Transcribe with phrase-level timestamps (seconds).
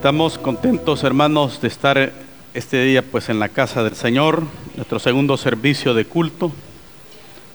[0.00, 2.12] Estamos contentos, hermanos, de estar
[2.54, 6.50] este día pues en la casa del Señor, nuestro segundo servicio de culto.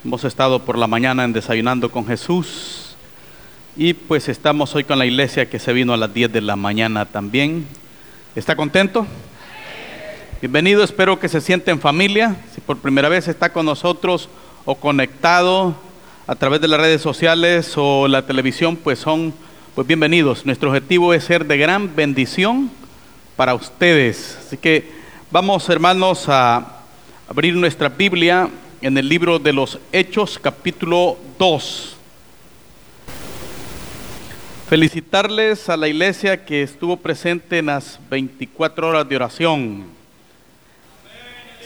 [0.06, 2.98] Hemos estado por la mañana en desayunando con Jesús
[3.76, 6.56] y pues estamos hoy con la iglesia que se vino a las 10 de la
[6.56, 7.66] mañana también.
[8.36, 9.08] ¿Está contento?
[10.40, 12.36] Bienvenido, espero que se siente en familia.
[12.54, 14.30] Si por primera vez está con nosotros
[14.66, 15.74] o conectado
[16.28, 19.34] a través de las redes sociales o la televisión, pues son
[19.76, 20.46] pues bienvenidos.
[20.46, 22.72] Nuestro objetivo es ser de gran bendición
[23.36, 24.38] para ustedes.
[24.40, 24.90] Así que
[25.30, 26.80] vamos, hermanos, a
[27.28, 28.50] abrir nuestra Biblia
[28.82, 31.98] en el libro de los Hechos, capítulo 2.
[34.70, 39.84] Felicitarles a la iglesia que estuvo presente en las 24 horas de oración.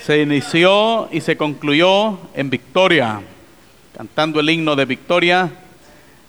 [0.03, 3.21] Se inició y se concluyó en victoria,
[3.95, 5.51] cantando el himno de victoria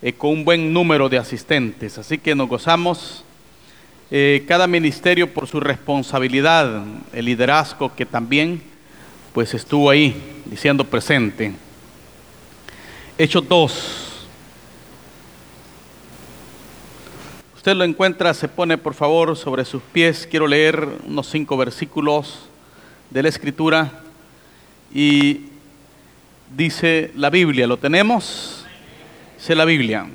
[0.03, 1.99] eh, con un buen número de asistentes.
[1.99, 3.25] Así que nos gozamos
[4.11, 8.63] eh, cada ministerio por su responsabilidad, el liderazgo que también
[9.33, 10.15] pues estuvo ahí
[10.47, 11.53] diciendo presente.
[13.19, 14.17] Hechos 2.
[17.57, 20.27] Usted lo encuentra, se pone por favor sobre sus pies.
[20.29, 22.49] Quiero leer unos cinco versículos
[23.11, 24.03] de la escritura
[24.95, 25.43] y
[26.57, 28.60] dice la Biblia, ¿lo tenemos?
[29.49, 30.07] La Biblia.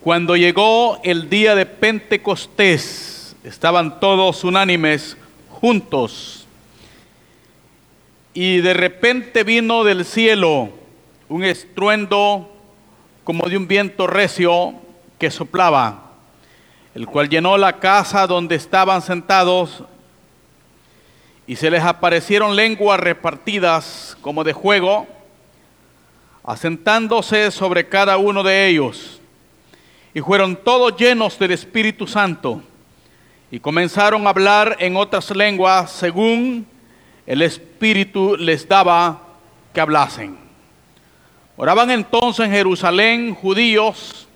[0.00, 5.16] Cuando llegó el día de Pentecostés, estaban todos unánimes
[5.50, 6.44] juntos.
[8.32, 10.70] Y de repente vino del cielo
[11.28, 12.50] un estruendo
[13.22, 14.74] como de un viento recio
[15.16, 16.10] que soplaba,
[16.96, 19.84] el cual llenó la casa donde estaban sentados
[21.46, 25.06] y se les aparecieron lenguas repartidas como de juego
[26.44, 29.20] asentándose sobre cada uno de ellos.
[30.12, 32.62] Y fueron todos llenos del Espíritu Santo
[33.50, 36.66] y comenzaron a hablar en otras lenguas según
[37.26, 39.20] el Espíritu les daba
[39.72, 40.38] que hablasen.
[41.56, 44.28] Oraban entonces en Jerusalén judíos,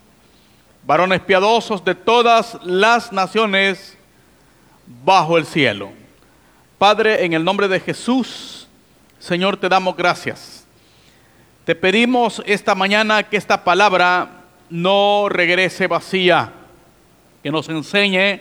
[0.84, 3.96] varones piadosos de todas las naciones
[5.04, 5.90] bajo el cielo.
[6.78, 8.66] Padre, en el nombre de Jesús,
[9.19, 10.57] Señor, te damos gracias
[11.68, 16.50] te pedimos esta mañana que esta palabra no regrese vacía,
[17.42, 18.40] que nos enseñe,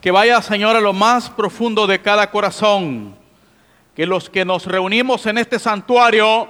[0.00, 3.14] que vaya, Señor, a lo más profundo de cada corazón,
[3.94, 6.48] que los que nos reunimos en este santuario,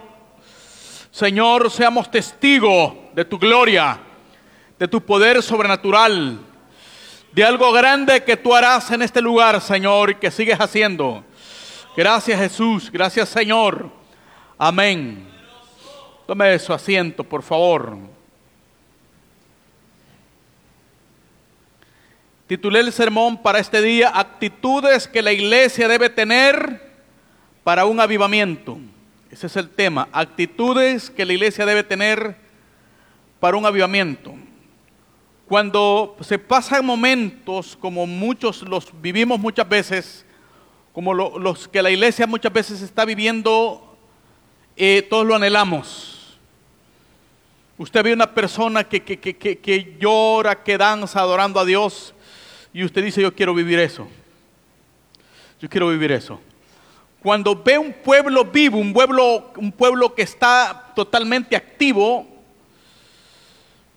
[1.11, 3.99] Señor, seamos testigos de tu gloria,
[4.78, 6.39] de tu poder sobrenatural,
[7.31, 11.23] de algo grande que tú harás en este lugar, Señor, y que sigues haciendo.
[11.94, 13.91] Gracias Jesús, gracias Señor.
[14.56, 15.34] Amén.
[16.27, 17.99] Tome su asiento, por favor.
[22.47, 26.81] Titulé el sermón para este día, actitudes que la iglesia debe tener
[27.62, 28.79] para un avivamiento.
[29.31, 32.37] Ese es el tema, actitudes que la iglesia debe tener
[33.39, 34.35] para un avivamiento.
[35.47, 40.25] Cuando se pasan momentos como muchos los vivimos muchas veces,
[40.95, 43.99] como los que la iglesia muchas veces está viviendo,
[44.75, 46.14] eh, todos lo anhelamos
[47.77, 52.15] Usted ve una persona que, que, llora, que danza adorando a Dios
[52.73, 54.07] y usted dice, yo quiero vivir eso.
[55.61, 56.41] Yo quiero vivir eso.
[57.21, 62.29] Cuando ve un pueblo vivo, un pueblo, un pueblo que está totalmente activo,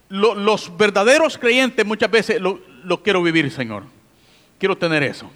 [0.09, 3.83] los verdaderos creyentes muchas veces lo, lo quiero vivir, Señor.
[4.57, 5.29] Quiero tener eso.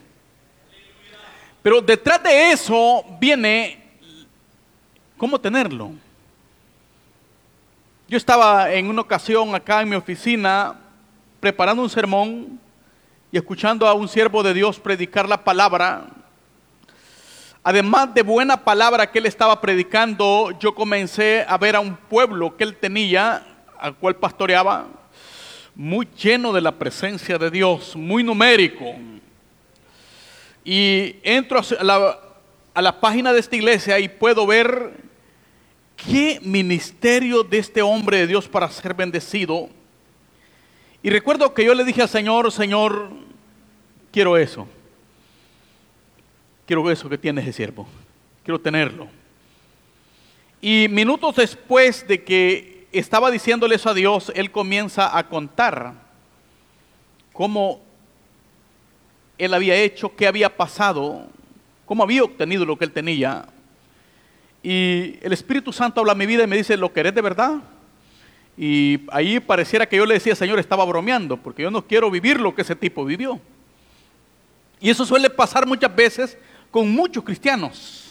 [1.62, 3.84] Pero detrás de eso viene
[5.18, 5.92] cómo tenerlo.
[8.12, 10.78] Yo estaba en una ocasión acá en mi oficina
[11.40, 12.60] preparando un sermón
[13.32, 16.08] y escuchando a un siervo de Dios predicar la palabra.
[17.64, 22.58] Además de buena palabra que él estaba predicando, yo comencé a ver a un pueblo
[22.58, 23.46] que él tenía,
[23.80, 24.88] al cual pastoreaba,
[25.74, 28.94] muy lleno de la presencia de Dios, muy numérico.
[30.66, 32.20] Y entro a la,
[32.74, 35.11] a la página de esta iglesia y puedo ver
[36.06, 39.70] qué ministerio de este hombre de Dios para ser bendecido.
[41.04, 43.10] Y recuerdo que yo le dije al Señor, Señor,
[44.12, 44.68] quiero eso.
[46.66, 47.88] Quiero eso que tiene ese siervo.
[48.44, 49.08] Quiero tenerlo.
[50.62, 55.94] Y minutos después de que estaba diciéndole eso a Dios, él comienza a contar
[57.34, 57.82] cómo
[59.38, 61.26] él había hecho, qué había pasado,
[61.86, 63.48] cómo había obtenido lo que él tenía.
[64.64, 67.62] Y el Espíritu Santo habla a mi vida y me dice, ¿lo querés de verdad?
[68.58, 72.40] Y ahí pareciera que yo le decía, Señor, estaba bromeando, porque yo no quiero vivir
[72.40, 73.40] lo que ese tipo vivió.
[74.80, 76.38] Y eso suele pasar muchas veces
[76.70, 78.08] con muchos cristianos.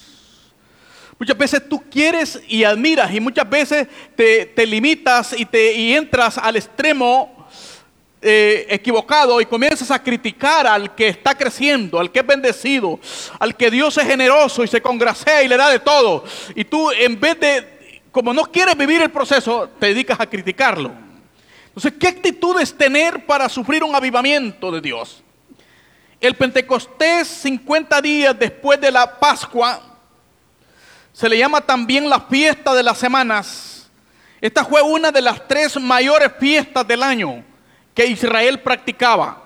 [1.18, 3.86] Muchas veces tú quieres y admiras y muchas veces
[4.16, 7.39] te, limitas y, te, y entras al extremo
[8.22, 13.00] eh, equivocado y comienzas a criticar al que está creciendo, al que es bendecido,
[13.38, 16.24] al que Dios es generoso y se congracea y le da de todo.
[16.54, 20.92] Y tú en vez de, como no quieres vivir el proceso, te dedicas a criticarlo.
[21.68, 25.22] Entonces, ¿qué actitudes tener para sufrir un avivamiento de Dios?
[26.20, 29.80] El Pentecostés, 50 días después de la Pascua,
[31.10, 33.90] se le llama también la fiesta de las semanas.
[34.42, 37.44] Esta fue una de las tres mayores fiestas del año
[37.94, 39.42] que Israel practicaba.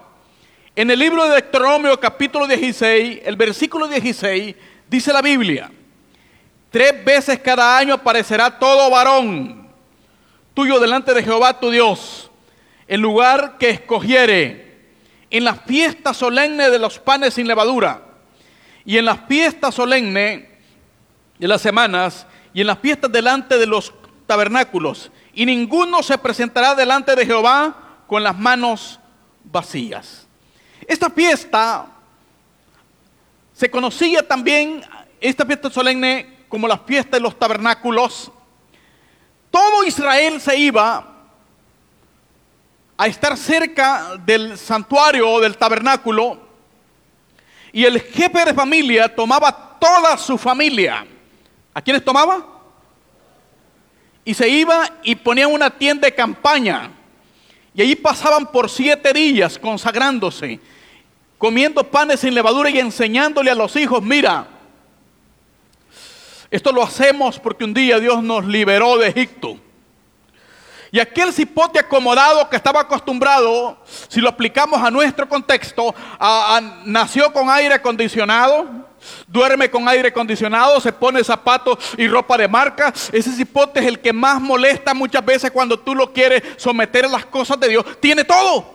[0.76, 4.54] En el libro de Deuteronomio capítulo 16, el versículo 16,
[4.88, 5.70] dice la Biblia,
[6.70, 9.64] tres veces cada año aparecerá todo varón
[10.54, 12.30] tuyo delante de Jehová tu Dios,
[12.86, 14.62] el lugar que escogiere,
[15.30, 18.02] en las fiestas solemnes de los panes sin levadura,
[18.84, 20.44] y en las fiestas solemnes
[21.38, 23.92] de las semanas y en las fiestas delante de los
[24.26, 25.10] tabernáculos.
[25.32, 29.00] Y ninguno se presentará delante de Jehová con las manos
[29.44, 30.26] vacías.
[30.86, 31.86] Esta fiesta
[33.52, 34.84] se conocía también,
[35.20, 38.30] esta fiesta solemne, como la fiesta de los tabernáculos.
[39.50, 41.12] Todo Israel se iba
[42.96, 46.38] a estar cerca del santuario o del tabernáculo
[47.72, 51.04] y el jefe de familia tomaba toda su familia
[51.74, 52.46] ¿A quiénes tomaba?
[54.24, 56.90] Y se iba y ponía una tienda de campaña.
[57.74, 60.60] Y allí pasaban por siete días consagrándose,
[61.38, 64.46] comiendo panes sin levadura y enseñándole a los hijos, mira,
[66.50, 69.58] esto lo hacemos porque un día Dios nos liberó de Egipto.
[70.92, 75.92] Y aquel cipote acomodado que estaba acostumbrado, si lo aplicamos a nuestro contexto,
[76.84, 78.83] nació con aire acondicionado,
[79.26, 82.92] duerme con aire acondicionado, se pone zapatos y ropa de marca.
[83.12, 87.08] Ese cipote es el que más molesta muchas veces cuando tú lo quieres someter a
[87.08, 87.84] las cosas de Dios.
[88.00, 88.74] Tiene todo.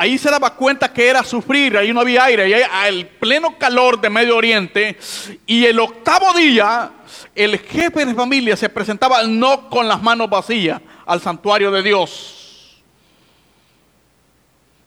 [0.00, 4.00] Ahí se daba cuenta que era sufrir, ahí no había aire, ahí el pleno calor
[4.00, 4.96] de Medio Oriente.
[5.44, 6.92] Y el octavo día,
[7.34, 12.37] el jefe de familia se presentaba no con las manos vacías al santuario de Dios.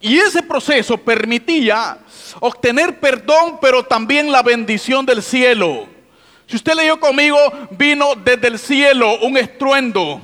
[0.02, 2.00] Y ese proceso permitía
[2.40, 5.88] obtener perdón, pero también la bendición del cielo.
[6.48, 7.38] Si usted leyó conmigo,
[7.72, 10.22] vino desde el cielo un estruendo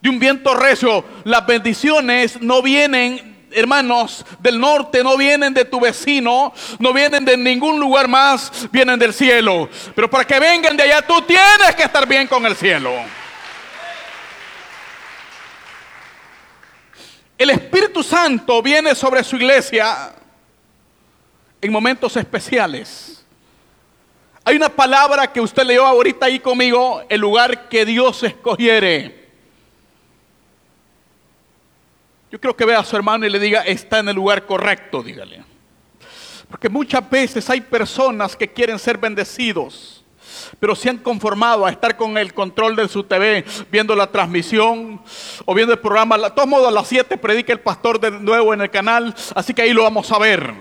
[0.00, 1.04] de un viento recio.
[1.24, 7.36] Las bendiciones no vienen hermanos del norte no vienen de tu vecino, no vienen de
[7.36, 9.68] ningún lugar más, vienen del cielo.
[9.94, 12.92] Pero para que vengan de allá, tú tienes que estar bien con el cielo.
[17.40, 20.12] El Espíritu Santo viene sobre su iglesia
[21.58, 23.24] en momentos especiales.
[24.44, 29.30] Hay una palabra que usted leyó ahorita ahí conmigo, el lugar que Dios escogiere.
[32.30, 35.02] Yo creo que vea a su hermano y le diga, está en el lugar correcto,
[35.02, 35.42] dígale.
[36.46, 39.99] Porque muchas veces hay personas que quieren ser bendecidos,
[40.60, 45.00] pero se han conformado a estar con el control de su TV, viendo la transmisión
[45.46, 46.18] o viendo el programa.
[46.18, 49.54] De todos modos, a las 7 predica el pastor de nuevo en el canal, así
[49.54, 50.52] que ahí lo vamos a ver.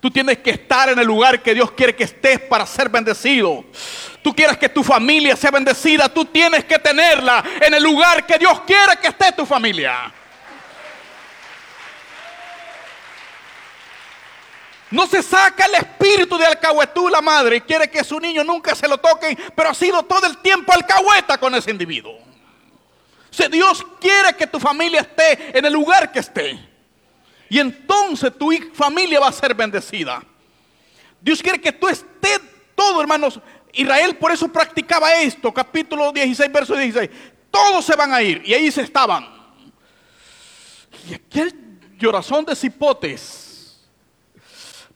[0.00, 3.64] Tú tienes que estar en el lugar que Dios quiere que estés para ser bendecido.
[4.22, 8.38] Tú quieres que tu familia sea bendecida, tú tienes que tenerla en el lugar que
[8.38, 10.12] Dios quiere que esté tu familia.
[14.90, 18.74] No se saca el espíritu de alcahuetú la madre y quiere que su niño nunca
[18.74, 22.18] se lo toque, pero ha sido todo el tiempo alcahueta con ese individuo.
[23.30, 26.58] Si Dios quiere que tu familia esté en el lugar que esté.
[27.50, 30.22] Y entonces tu familia va a ser bendecida.
[31.20, 32.40] Dios quiere que tú estés
[32.74, 33.40] todo, hermanos.
[33.72, 37.10] Israel por eso practicaba esto, capítulo 16, verso 16.
[37.50, 39.28] Todos se van a ir y ahí se estaban.
[41.08, 41.54] Y aquel
[41.98, 43.47] llorazón de cipotes.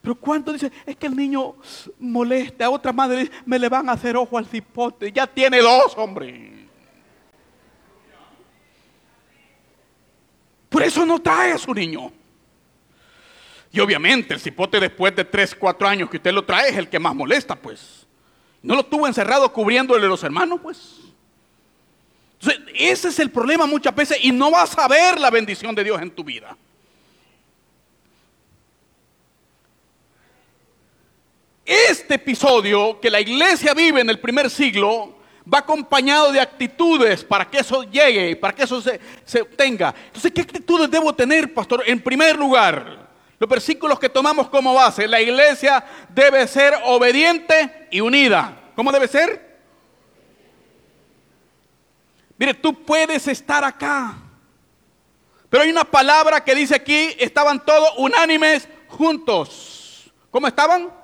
[0.02, 1.54] Pero cuando dice, es que el niño
[2.00, 5.12] molesta a otra madre, me le van a hacer ojo al cipote.
[5.12, 6.66] Ya tiene dos, hombre.
[10.68, 12.12] Por eso no trae a su niño.
[13.70, 16.88] Y obviamente el cipote después de 3, 4 años que usted lo trae es el
[16.88, 18.04] que más molesta, pues.
[18.60, 20.98] No lo tuvo encerrado cubriéndole los hermanos, pues.
[22.40, 25.84] Entonces, ese es el problema muchas veces y no vas a ver la bendición de
[25.84, 26.56] Dios en tu vida.
[32.12, 35.16] Este episodio que la iglesia vive en el primer siglo
[35.50, 39.94] va acompañado de actitudes para que eso llegue, para que eso se, se obtenga.
[40.08, 41.82] Entonces, ¿qué actitudes debo tener, pastor?
[41.86, 48.02] En primer lugar, Los versículos que tomamos como base, la iglesia debe ser obediente y
[48.02, 48.60] unida.
[48.76, 49.58] ¿Cómo debe ser?
[52.36, 54.18] Mire, tú puedes estar acá.
[55.48, 60.12] Pero hay una palabra que dice aquí, estaban todos unánimes juntos.
[60.30, 61.01] ¿Cómo estaban?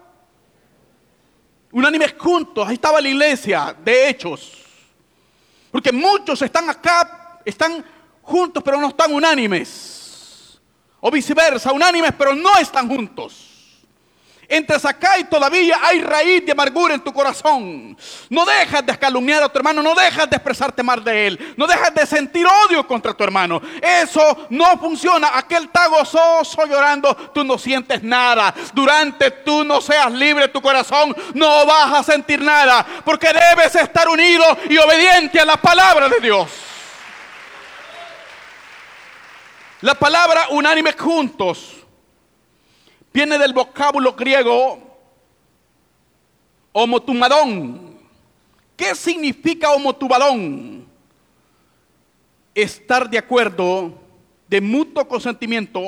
[1.72, 2.66] Unánimes juntos.
[2.66, 4.52] Ahí estaba la iglesia de hechos.
[5.70, 7.84] Porque muchos están acá, están
[8.22, 10.58] juntos, pero no están unánimes.
[11.00, 13.57] O viceversa, unánimes, pero no están juntos.
[14.50, 17.94] Entras acá y todavía hay raíz de amargura en tu corazón.
[18.30, 21.66] No dejas de calumniar a tu hermano, no dejas de expresarte mal de él, no
[21.66, 23.60] dejas de sentir odio contra tu hermano.
[23.82, 25.36] Eso no funciona.
[25.36, 28.54] Aquel está gozoso llorando, tú no sientes nada.
[28.72, 34.08] Durante tú no seas libre tu corazón, no vas a sentir nada, porque debes estar
[34.08, 36.48] unido y obediente a la palabra de Dios.
[39.82, 41.77] La palabra unánime juntos
[43.18, 44.78] viene del vocábulo griego
[46.70, 47.98] homotumadón.
[48.76, 50.86] ¿Qué significa homotumadón?
[52.54, 53.92] Estar de acuerdo,
[54.46, 55.80] de mutuo consentimiento,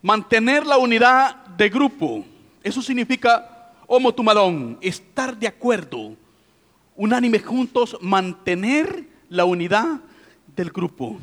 [0.00, 2.24] mantener la unidad de grupo.
[2.62, 6.14] Eso significa homotumadón, estar de acuerdo,
[6.94, 9.98] unánime juntos, mantener la unidad
[10.54, 11.18] del grupo.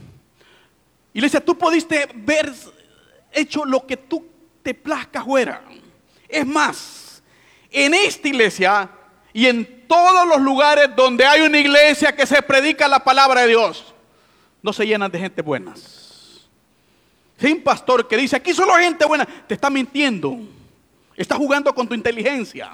[1.13, 2.51] Iglesia, tú pudiste ver
[3.32, 4.33] hecho lo que tú
[4.63, 5.62] te plazca fuera.
[6.27, 7.22] Es más,
[7.70, 8.89] en esta iglesia
[9.34, 13.48] y en todos los lugares donde hay una iglesia que se predica la palabra de
[13.48, 13.93] Dios,
[14.62, 16.48] no se llenan de gente buenas.
[17.38, 20.39] Si un pastor que dice, aquí solo gente buena, te está mintiendo.
[21.15, 22.72] Está jugando con tu inteligencia.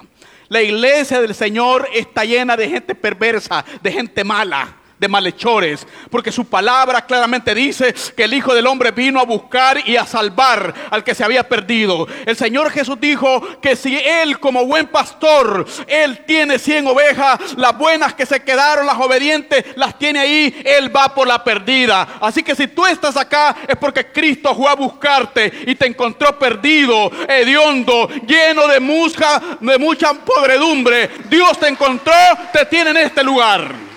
[0.48, 6.30] La iglesia del Señor está llena de gente perversa, de gente mala de malhechores, porque
[6.30, 10.74] su palabra claramente dice que el Hijo del Hombre vino a buscar y a salvar
[10.90, 12.06] al que se había perdido.
[12.26, 17.78] El Señor Jesús dijo que si Él como buen pastor, Él tiene 100 ovejas, las
[17.78, 22.18] buenas que se quedaron, las obedientes, las tiene ahí, Él va por la perdida.
[22.20, 26.38] Así que si tú estás acá es porque Cristo fue a buscarte y te encontró
[26.38, 31.08] perdido, hediondo, lleno de, musca, de mucha podredumbre.
[31.30, 32.12] Dios te encontró,
[32.52, 33.89] te tiene en este lugar.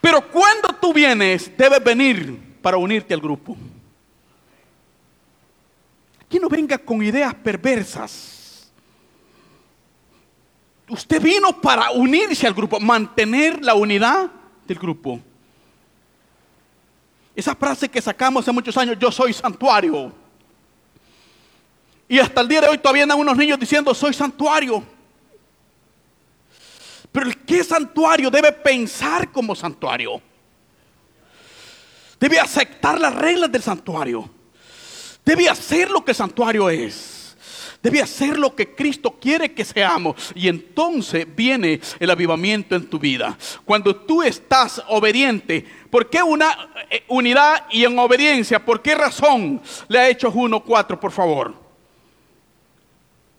[0.00, 3.56] Pero cuando tú vienes, debes venir para unirte al grupo.
[6.22, 8.70] Aquí no venga con ideas perversas.
[10.88, 14.30] Usted vino para unirse al grupo, mantener la unidad
[14.66, 15.20] del grupo.
[17.34, 20.12] Esa frase que sacamos hace muchos años, yo soy santuario.
[22.08, 24.82] Y hasta el día de hoy todavía andan unos niños diciendo, soy santuario.
[27.12, 30.20] Pero el que es santuario debe pensar como santuario.
[32.18, 34.28] Debe aceptar las reglas del santuario.
[35.24, 37.36] Debe hacer lo que el santuario es.
[37.82, 40.32] Debe hacer lo que Cristo quiere que seamos.
[40.34, 43.36] Y entonces viene el avivamiento en tu vida.
[43.64, 45.64] Cuando tú estás obediente.
[45.90, 48.64] ¿Por qué una eh, unidad y en obediencia?
[48.64, 49.60] ¿Por qué razón?
[49.88, 51.54] Le ha hecho 1.4, por favor.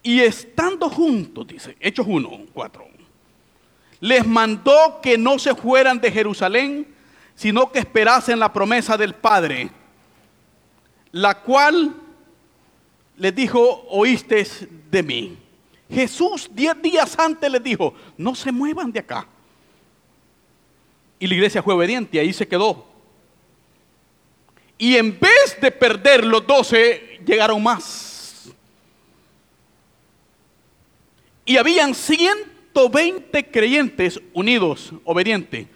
[0.03, 2.90] Y estando juntos, dice, Hechos 1, 4
[4.01, 6.88] les mandó que no se fueran de Jerusalén,
[7.36, 9.70] sino que esperasen la promesa del Padre,
[11.12, 11.96] la cual
[13.15, 14.46] les dijo, oíste
[14.89, 15.38] de mí.
[15.89, 19.27] Jesús diez días antes les dijo, no se muevan de acá.
[21.20, 22.88] Y la iglesia fue obediente ahí se quedó.
[24.79, 28.50] Y en vez de perder los doce, llegaron más.
[31.46, 35.67] Y habían cien 120 creyentes unidos, obedientes.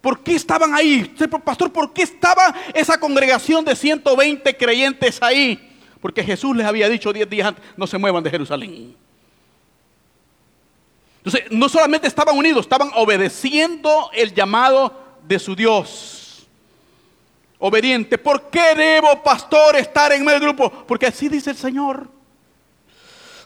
[0.00, 1.12] ¿Por qué estaban ahí?
[1.44, 5.76] Pastor, ¿por qué estaba esa congregación de 120 creyentes ahí?
[6.00, 8.96] Porque Jesús les había dicho 10 días antes, no se muevan de Jerusalén.
[11.24, 14.92] Entonces, no solamente estaban unidos, estaban obedeciendo el llamado
[15.26, 16.46] de su Dios.
[17.58, 18.16] Obediente.
[18.16, 20.70] ¿Por qué debo, pastor, estar en medio del grupo?
[20.86, 22.15] Porque así dice el Señor.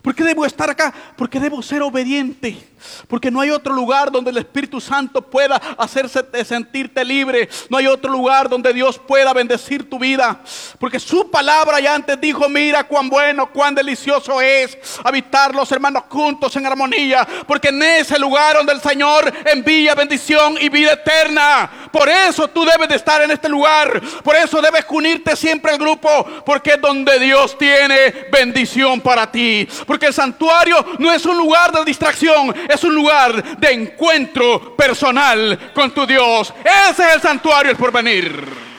[0.03, 0.93] ¿Por qué debo estar acá?
[1.17, 2.70] Porque debo ser obediente.
[3.09, 7.49] Porque no hay otro lugar donde el Espíritu Santo pueda hacerse sentirte libre.
[7.69, 10.41] No hay otro lugar donde Dios pueda bendecir tu vida.
[10.79, 16.05] Porque su palabra ya antes dijo, mira cuán bueno, cuán delicioso es habitar los hermanos
[16.09, 17.27] juntos en armonía.
[17.47, 21.89] Porque en ese lugar donde el Señor envía bendición y vida eterna.
[21.93, 24.01] Por eso tú debes de estar en este lugar.
[24.23, 26.27] Por eso debes unirte siempre al grupo.
[26.45, 29.69] Porque es donde Dios tiene bendición para ti.
[29.87, 35.73] Porque el santuario no es un lugar de distracción, es un lugar de encuentro personal
[35.75, 36.53] con tu Dios.
[36.61, 38.71] Ese es el santuario, el porvenir.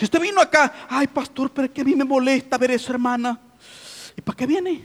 [0.00, 2.92] Si usted vino acá, ay pastor, pero es que a mí me molesta ver eso,
[2.92, 3.38] hermana.
[4.16, 4.82] ¿Y para qué viene?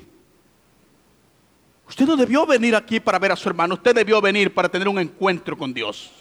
[1.88, 4.88] Usted no debió venir aquí para ver a su hermano, usted debió venir para tener
[4.88, 6.12] un encuentro con Dios.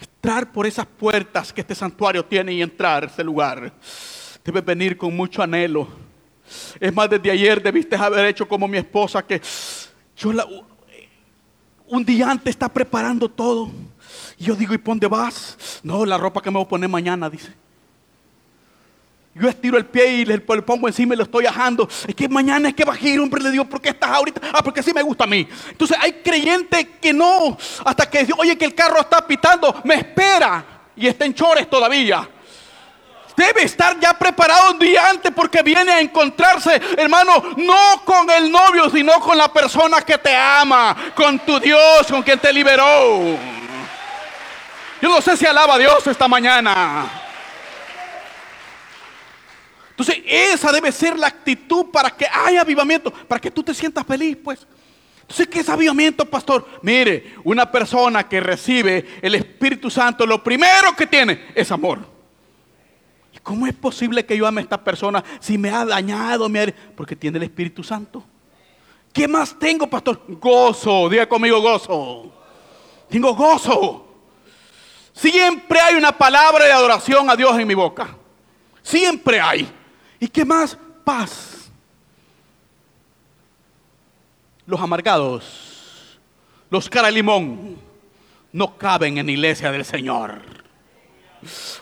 [0.00, 3.72] Entrar por esas puertas que este santuario tiene y entrar a ese lugar.
[4.44, 6.09] Debe venir con mucho anhelo.
[6.78, 9.40] Es más, desde ayer debiste haber hecho como mi esposa que
[10.16, 10.46] yo la,
[11.86, 13.70] un día antes está preparando todo.
[14.38, 15.80] Y yo digo, ¿y por dónde vas?
[15.82, 17.52] No, la ropa que me voy a poner mañana, dice.
[19.34, 21.88] Yo estiro el pie y le, pongo encima y lo estoy ajando.
[22.06, 23.42] Es que mañana es que va a ir, hombre.
[23.42, 24.40] Le digo, ¿por qué estás ahorita?
[24.52, 25.46] Ah, porque sí me gusta a mí.
[25.70, 27.56] Entonces hay creyentes que no.
[27.84, 30.64] Hasta que, oye, que el carro está pitando, me espera.
[30.96, 32.28] Y está en chores todavía.
[33.40, 38.52] Debe estar ya preparado un día antes porque viene a encontrarse, hermano, no con el
[38.52, 43.38] novio, sino con la persona que te ama, con tu Dios, con quien te liberó.
[45.00, 47.10] Yo no sé si alaba a Dios esta mañana.
[49.88, 54.06] Entonces, esa debe ser la actitud para que haya avivamiento, para que tú te sientas
[54.06, 54.66] feliz, pues.
[55.22, 56.68] Entonces, ¿qué es avivamiento, pastor?
[56.82, 62.19] Mire, una persona que recibe el Espíritu Santo, lo primero que tiene es amor.
[63.42, 66.48] ¿Cómo es posible que yo ame a esta persona si me ha dañado?
[66.48, 68.24] Me Porque tiene el Espíritu Santo.
[69.12, 70.22] ¿Qué más tengo, pastor?
[70.28, 71.08] Gozo.
[71.08, 72.32] Diga conmigo gozo.
[73.08, 74.06] Tengo gozo.
[75.12, 78.16] Siempre hay una palabra de adoración a Dios en mi boca.
[78.82, 79.70] Siempre hay.
[80.18, 80.78] ¿Y qué más?
[81.04, 81.70] Paz.
[84.66, 86.18] Los amargados,
[86.70, 87.76] los cara limón,
[88.52, 90.59] no caben en la iglesia del Señor.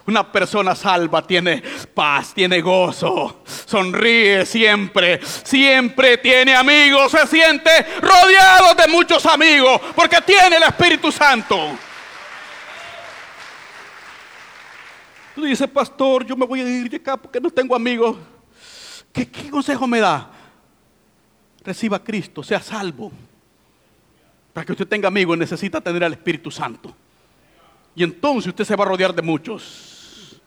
[0.07, 1.63] Una persona salva tiene
[1.93, 10.21] paz, tiene gozo, sonríe siempre, siempre tiene amigos, se siente rodeado de muchos amigos porque
[10.23, 11.77] tiene el Espíritu Santo.
[15.35, 18.17] Tú dices, pastor, yo me voy a ir de acá porque no tengo amigos.
[19.13, 20.31] ¿Qué, qué consejo me da?
[21.65, 23.13] Reciba a Cristo, sea salvo.
[24.53, 26.95] Para que usted tenga amigos necesita tener al Espíritu Santo.
[27.99, 30.41] Y entonces usted se va a rodear de muchos.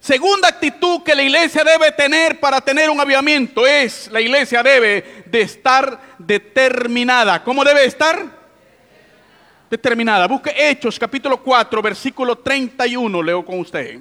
[0.00, 5.22] Segunda actitud que la iglesia debe tener para tener un avivamiento es, la iglesia debe
[5.26, 7.44] de estar determinada.
[7.44, 8.26] ¿Cómo debe estar?
[9.70, 10.26] Determinada.
[10.26, 14.00] Busque Hechos capítulo 4, versículo 31, leo con usted.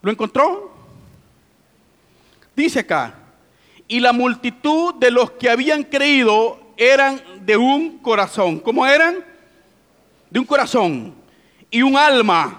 [0.00, 0.72] ¿Lo encontró?
[2.56, 3.12] Dice acá,
[3.86, 8.58] y la multitud de los que habían creído eran de un corazón.
[8.58, 9.22] ¿Cómo eran?
[10.30, 11.14] De un corazón
[11.70, 12.58] y un alma.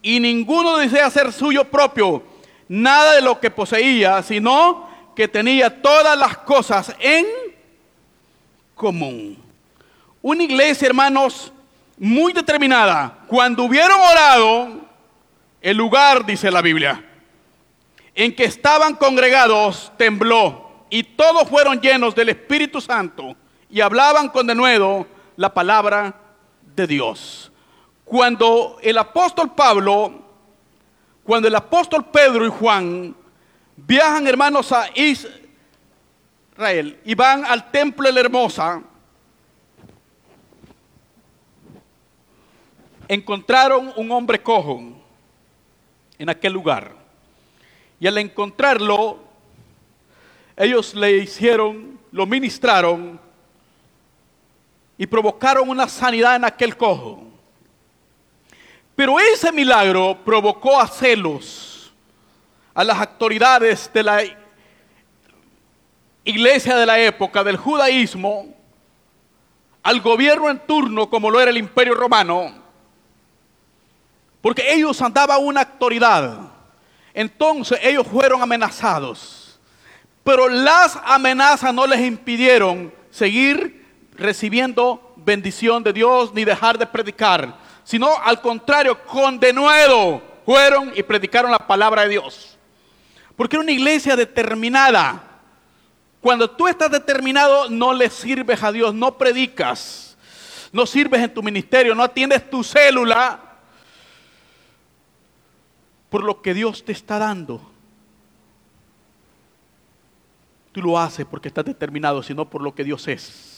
[0.00, 2.22] Y ninguno desea ser suyo propio,
[2.68, 7.26] nada de lo que poseía, sino que tenía todas las cosas en
[8.76, 9.36] común.
[10.22, 11.52] Una iglesia, hermanos,
[11.98, 13.18] muy determinada.
[13.26, 14.80] Cuando hubieron orado,
[15.60, 17.04] el lugar, dice la Biblia,
[18.14, 23.34] en que estaban congregados, tembló y todos fueron llenos del Espíritu Santo
[23.70, 26.14] y hablaban con denuedo la palabra
[26.74, 27.50] de Dios.
[28.04, 30.22] Cuando el apóstol Pablo,
[31.24, 33.16] cuando el apóstol Pedro y Juan
[33.76, 35.40] viajan hermanos a Israel
[37.04, 38.82] y van al templo de la hermosa,
[43.08, 44.80] encontraron un hombre cojo
[46.18, 46.94] en aquel lugar.
[47.98, 49.18] Y al encontrarlo,
[50.56, 53.25] ellos le hicieron, lo ministraron
[54.98, 57.22] y provocaron una sanidad en aquel cojo.
[58.94, 61.92] Pero ese milagro provocó a celos
[62.74, 64.22] a las autoridades de la
[66.24, 68.54] iglesia de la época, del judaísmo,
[69.82, 72.52] al gobierno en turno como lo era el imperio romano,
[74.42, 76.40] porque ellos andaban una autoridad.
[77.14, 79.60] Entonces ellos fueron amenazados,
[80.24, 83.85] pero las amenazas no les impidieron seguir
[84.16, 91.02] recibiendo bendición de Dios ni dejar de predicar, sino al contrario, con denuedo fueron y
[91.02, 92.56] predicaron la palabra de Dios.
[93.36, 95.22] Porque una iglesia determinada.
[96.20, 100.16] Cuando tú estás determinado, no le sirves a Dios, no predicas,
[100.72, 103.40] no sirves en tu ministerio, no atiendes tu célula
[106.08, 107.60] por lo que Dios te está dando.
[110.72, 113.55] Tú lo haces porque estás determinado, sino por lo que Dios es.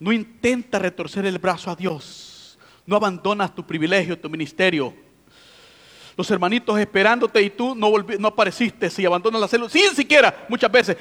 [0.00, 2.58] No intenta retorcer el brazo a Dios.
[2.86, 4.92] No abandonas tu privilegio, tu ministerio.
[6.16, 8.90] Los hermanitos esperándote y tú no, no apareciste.
[8.90, 10.96] Si abandonas la célula, sin siquiera muchas veces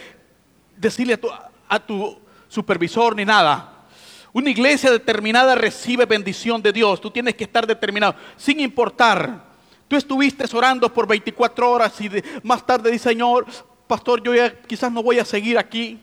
[0.77, 1.19] decirle
[1.67, 3.85] a tu, supervisor ni nada.
[4.33, 6.99] Una iglesia determinada recibe bendición de Dios.
[6.99, 9.47] Tú tienes que estar determinado, sin importar.
[9.87, 12.09] Tú estuviste orando por 24 horas y
[12.43, 13.45] más tarde dice, Señor,
[13.87, 15.99] pastor, yo ya quizás no voy a seguir aquí.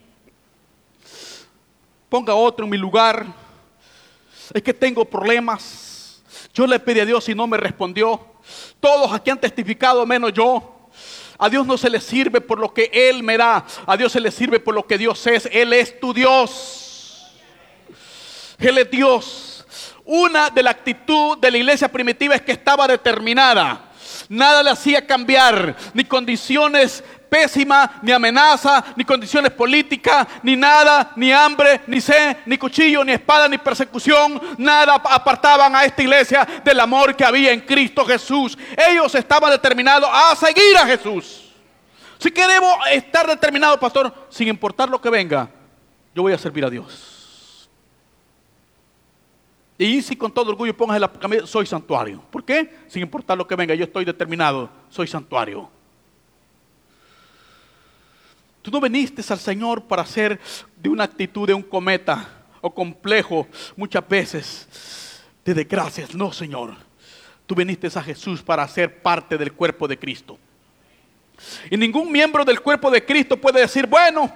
[2.09, 3.27] Ponga otro en mi lugar.
[4.53, 6.23] Es que tengo problemas.
[6.55, 8.25] Yo le pedí a Dios y no me respondió.
[8.81, 10.89] Todos aquí han testificado menos yo.
[11.39, 13.67] A Dios no se le sirve por lo que Él me da.
[13.87, 15.49] A Dios se le sirve por lo que Dios es.
[15.53, 17.33] Él es tu Dios.
[18.59, 19.67] Él es Dios.
[20.05, 23.83] Una de la actitud de la iglesia primitiva es que estaba determinada.
[24.29, 31.33] Nada le hacía cambiar, ni condiciones pésimas, ni amenaza, ni condiciones políticas, ni nada, ni
[31.33, 34.41] hambre, ni sed, ni cuchillo, ni espada, ni persecución.
[34.59, 38.57] Nada apartaban a esta iglesia del amor que había en Cristo Jesús.
[38.77, 41.53] Ellos estaban determinados a seguir a Jesús.
[42.19, 45.51] Si queremos estar determinados, pastor, sin importar lo que venga,
[46.15, 47.69] yo voy a servir a Dios.
[49.79, 52.23] Y si con todo orgullo pongas la camisa, soy santuario.
[52.31, 52.75] ¿Por qué?
[52.89, 55.76] Sin importar lo que venga, yo estoy determinado, soy santuario.
[58.67, 60.41] Tú no viniste al Señor para ser
[60.77, 62.29] de una actitud de un cometa
[62.61, 66.13] o complejo muchas veces de desgracias.
[66.17, 66.75] No, Señor.
[67.47, 70.37] Tú viniste a Jesús para ser parte del cuerpo de Cristo.
[71.71, 74.33] Y ningún miembro del cuerpo de Cristo puede decir, bueno,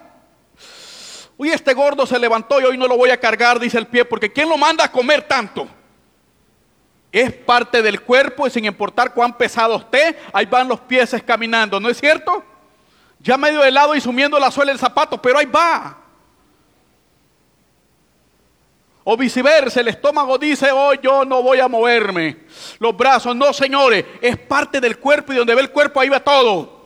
[1.37, 4.05] Uy, este gordo se levantó y hoy no lo voy a cargar, dice el pie,
[4.05, 5.67] porque ¿quién lo manda a comer tanto?
[7.11, 11.81] Es parte del cuerpo y sin importar cuán pesado esté, ahí van los pies caminando,
[11.81, 12.45] ¿no es cierto?
[13.21, 15.99] Ya medio helado y sumiendo la suela del zapato, pero ahí va.
[19.05, 22.45] O viceversa, el estómago dice, hoy yo no voy a moverme.
[22.79, 26.21] Los brazos, no señores, es parte del cuerpo y donde ve el cuerpo ahí va
[26.21, 26.80] todo.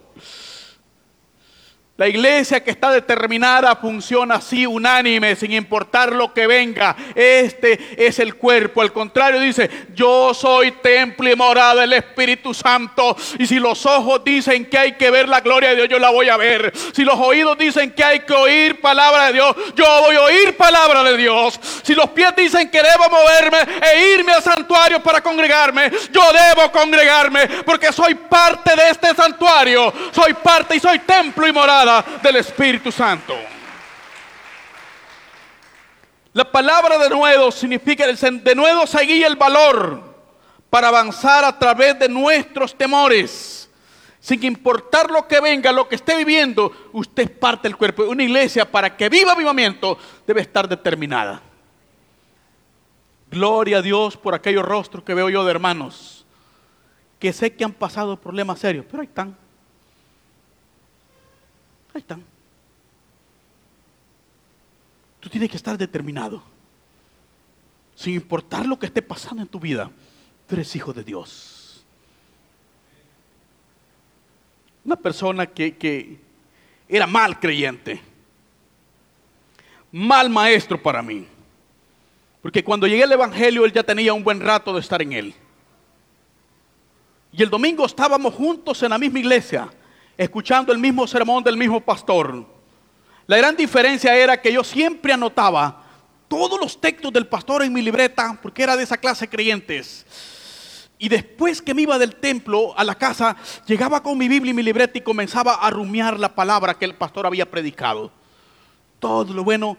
[1.97, 6.97] La iglesia que está determinada funciona así, unánime, sin importar lo que venga.
[7.15, 8.83] Este es el cuerpo.
[8.83, 13.17] Al contrario, dice, yo soy templo y morada del Espíritu Santo.
[13.39, 16.11] Y si los ojos dicen que hay que ver la gloria de Dios, yo la
[16.11, 16.73] voy a ver.
[16.93, 20.57] Si los oídos dicen que hay que oír palabra de Dios, yo voy a oír
[20.57, 21.61] palabra de Dios.
[21.85, 26.73] Si los pies dicen que debo moverme e irme al santuario para congregarme, yo debo
[26.73, 29.95] congregarme porque soy parte de este santuario.
[30.11, 31.53] Soy parte y soy templo y
[32.23, 33.35] del Espíritu Santo.
[36.33, 40.03] La palabra de nuevo significa, de nuevo seguir el valor
[40.69, 43.71] para avanzar a través de nuestros temores.
[44.19, 48.05] Sin importar lo que venga, lo que esté viviendo, usted es parte del cuerpo.
[48.05, 51.43] Una iglesia para que viva avivamiento debe estar determinada.
[53.31, 56.25] Gloria a Dios por aquellos rostros que veo yo de hermanos
[57.25, 59.35] que sé que han pasado problemas serios, pero ahí están.
[61.95, 62.25] Ahí están.
[65.21, 66.43] Tú tienes que estar determinado.
[67.95, 69.89] Sin importar lo que esté pasando en tu vida,
[70.49, 71.85] tú eres hijo de Dios.
[74.85, 76.19] Una persona que, que
[76.89, 78.03] era mal creyente,
[79.93, 81.27] mal maestro para mí.
[82.43, 85.35] Porque cuando llegué al Evangelio, él ya tenía un buen rato de estar en él.
[87.33, 89.71] Y el domingo estábamos juntos en la misma iglesia
[90.17, 92.47] escuchando el mismo sermón del mismo pastor.
[93.27, 95.83] La gran diferencia era que yo siempre anotaba
[96.29, 100.05] todos los textos del pastor en mi libreta, porque era de esa clase de creyentes.
[100.99, 104.55] Y después que me iba del templo a la casa, llegaba con mi Biblia y
[104.55, 108.11] mi libreta y comenzaba a rumiar la palabra que el pastor había predicado.
[109.01, 109.77] Todo lo bueno.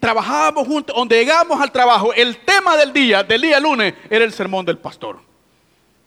[0.00, 4.32] Trabajábamos juntos, donde llegamos al trabajo, el tema del día, del día lunes, era el
[4.32, 5.20] sermón del pastor.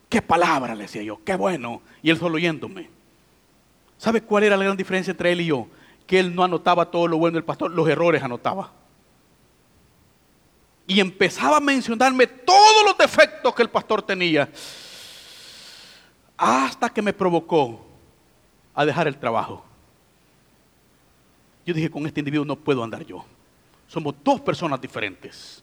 [0.09, 1.81] Qué palabra, le decía yo, qué bueno.
[2.01, 2.96] Y él solo oyéndome.
[3.97, 5.67] ¿Sabe cuál era la gran diferencia entre él y yo?
[6.05, 8.71] Que él no anotaba todo lo bueno del pastor, los errores anotaba.
[10.85, 14.49] Y empezaba a mencionarme todos los defectos que el pastor tenía.
[16.37, 17.85] Hasta que me provocó
[18.73, 19.65] a dejar el trabajo.
[21.65, 23.25] Yo dije, con este individuo no puedo andar yo.
[23.87, 25.61] Somos dos personas diferentes.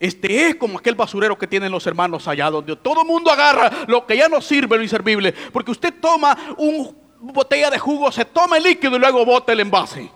[0.00, 3.86] Este es como aquel basurero que tienen los hermanos allá, donde todo el mundo agarra
[3.86, 5.32] lo que ya no sirve, lo inservible.
[5.52, 9.60] Porque usted toma un botella de jugo, se toma el líquido y luego bota el
[9.60, 10.10] envase.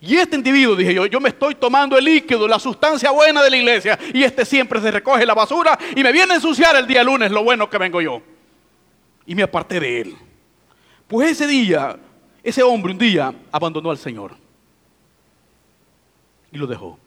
[0.00, 3.50] Y este individuo, dije yo, yo me estoy tomando el líquido, la sustancia buena de
[3.50, 6.86] la iglesia, y este siempre se recoge la basura y me viene a ensuciar el
[6.86, 8.22] día lunes lo bueno que vengo yo.
[9.26, 10.16] Y me aparté de él.
[11.06, 11.98] Pues ese día,
[12.42, 14.34] ese hombre un día abandonó al Señor.
[16.50, 16.98] Y lo dejó.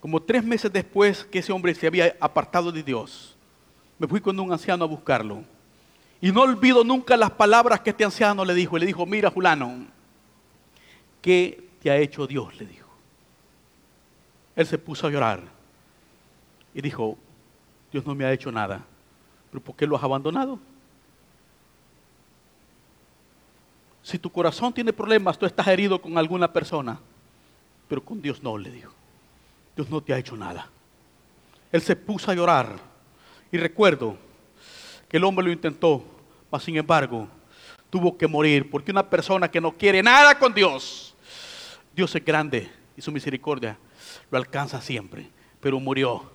[0.00, 3.36] Como tres meses después que ese hombre se había apartado de Dios,
[3.98, 5.44] me fui con un anciano a buscarlo.
[6.22, 8.78] Y no olvido nunca las palabras que este anciano le dijo.
[8.78, 9.86] le dijo, mira, Julano,
[11.20, 12.56] ¿qué te ha hecho Dios?
[12.58, 12.88] Le dijo.
[14.54, 15.42] él se puso a llorar
[16.72, 17.18] y dijo,
[17.90, 18.84] Dios no me ha hecho nada,
[19.50, 20.60] pero ¿por qué lo has abandonado?
[24.02, 27.00] Si tu corazón tiene problemas, tú estás herido con alguna persona,
[27.88, 28.92] pero con Dios no, le dijo.
[29.74, 30.68] Dios no te ha hecho nada.
[31.72, 32.76] Él se puso a llorar.
[33.50, 34.16] Y recuerdo
[35.08, 36.11] que el hombre lo intentó,
[36.52, 37.26] mas sin embargo
[37.88, 41.14] tuvo que morir, porque una persona que no quiere nada con Dios,
[41.96, 43.78] Dios es grande y su misericordia
[44.30, 46.30] lo alcanza siempre, pero murió.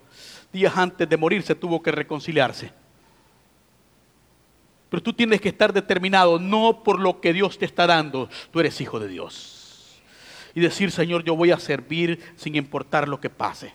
[0.52, 2.72] Días antes de morir se tuvo que reconciliarse.
[4.90, 8.60] Pero tú tienes que estar determinado, no por lo que Dios te está dando, tú
[8.60, 10.02] eres hijo de Dios.
[10.56, 13.74] Y decir, Señor, yo voy a servir sin importar lo que pase.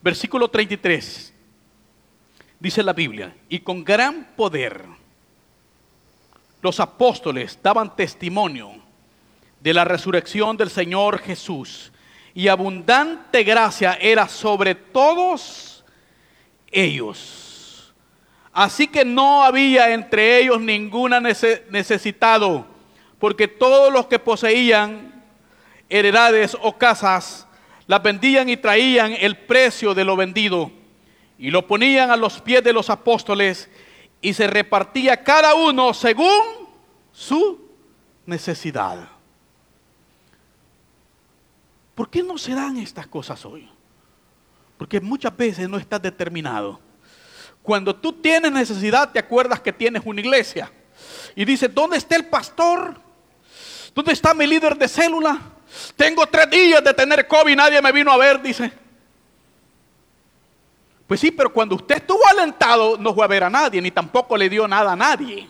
[0.00, 1.34] Versículo 33,
[2.60, 5.05] dice la Biblia, y con gran poder
[6.62, 8.72] los apóstoles daban testimonio
[9.60, 11.92] de la resurrección del Señor Jesús,
[12.34, 15.84] y abundante gracia era sobre todos
[16.70, 17.94] ellos.
[18.52, 22.66] Así que no había entre ellos ninguna necesitado,
[23.18, 25.24] porque todos los que poseían
[25.88, 27.46] heredades o casas,
[27.86, 30.70] las vendían y traían el precio de lo vendido
[31.38, 33.70] y lo ponían a los pies de los apóstoles
[34.26, 36.42] y se repartía cada uno según
[37.12, 37.60] su
[38.26, 39.08] necesidad.
[41.94, 43.70] ¿Por qué no se dan estas cosas hoy?
[44.78, 46.80] Porque muchas veces no estás determinado.
[47.62, 50.72] Cuando tú tienes necesidad, te acuerdas que tienes una iglesia.
[51.36, 53.00] Y dices, ¿dónde está el pastor?
[53.94, 55.40] ¿Dónde está mi líder de célula?
[55.94, 58.72] Tengo tres días de tener COVID, nadie me vino a ver, dice.
[61.06, 64.36] Pues sí, pero cuando usted estuvo alentado, no fue a ver a nadie, ni tampoco
[64.36, 65.48] le dio nada a nadie.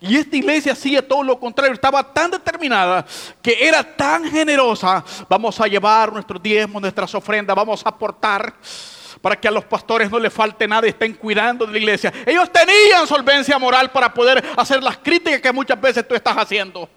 [0.00, 3.04] Y esta iglesia hacía todo lo contrario, estaba tan determinada
[3.42, 5.02] que era tan generosa.
[5.28, 8.54] Vamos a llevar nuestros diezmos, nuestras ofrendas, vamos a aportar
[9.20, 12.12] para que a los pastores no les falte nada y estén cuidando de la iglesia.
[12.24, 16.88] Ellos tenían solvencia moral para poder hacer las críticas que muchas veces tú estás haciendo.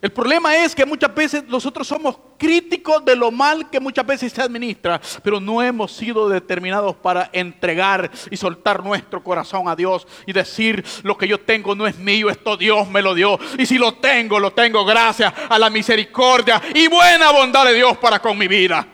[0.00, 4.32] El problema es que muchas veces nosotros somos críticos de lo mal que muchas veces
[4.32, 10.06] se administra, pero no hemos sido determinados para entregar y soltar nuestro corazón a Dios
[10.24, 13.40] y decir lo que yo tengo no es mío, esto Dios me lo dio.
[13.58, 17.96] Y si lo tengo, lo tengo gracias a la misericordia y buena bondad de Dios
[17.98, 18.86] para con mi vida.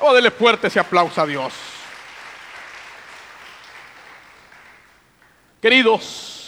[0.00, 1.52] O oh, dele fuerte ese aplauso a Dios.
[5.60, 6.41] Queridos,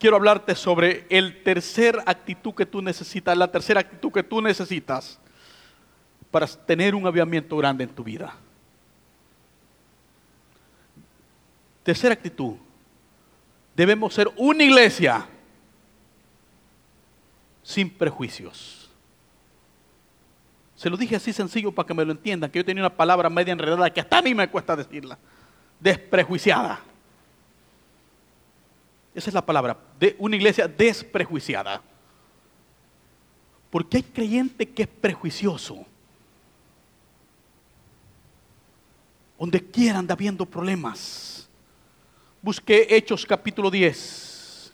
[0.00, 5.20] quiero hablarte sobre el tercer actitud que tú necesitas, la tercera actitud que tú necesitas
[6.30, 8.34] para tener un aviamiento grande en tu vida.
[11.82, 12.56] Tercera actitud,
[13.76, 15.26] debemos ser una iglesia
[17.62, 18.90] sin prejuicios.
[20.76, 23.28] Se lo dije así sencillo para que me lo entiendan, que yo tenía una palabra
[23.28, 25.18] media enredada que hasta a mí me cuesta decirla.
[25.78, 26.89] Desprejuiciada.
[29.14, 31.82] Esa es la palabra, de una iglesia desprejuiciada.
[33.70, 35.84] Porque hay creyente que es prejuicioso.
[39.38, 41.48] Donde quiera anda viendo problemas.
[42.42, 44.72] Busqué Hechos capítulo 10.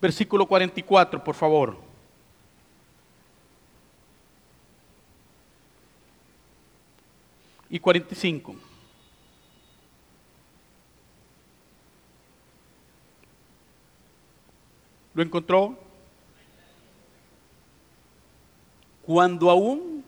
[0.00, 1.88] Versículo 44, por favor.
[7.70, 8.54] y 45.
[15.18, 15.76] ¿Lo encontró?
[19.02, 20.04] Cuando aún,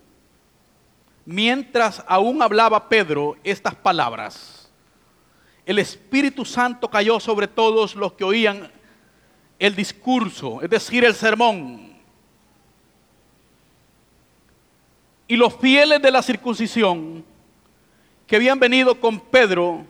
[1.25, 4.71] mientras aún hablaba Pedro estas palabras,
[5.67, 8.71] el Espíritu Santo cayó sobre todos los que oían
[9.59, 11.93] el discurso, es decir, el sermón.
[15.27, 17.25] Y los fieles de la circuncisión
[18.29, 19.85] que habían venido con Pedro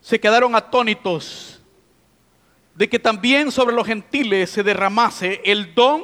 [0.00, 1.51] se quedaron atónitos
[2.74, 6.02] de que también sobre los gentiles se derramase el don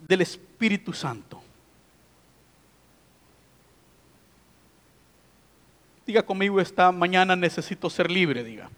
[0.00, 1.42] del Espíritu Santo.
[6.06, 8.70] Diga conmigo esta mañana necesito ser libre, diga.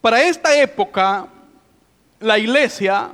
[0.00, 1.28] Para esta época,
[2.20, 3.10] la iglesia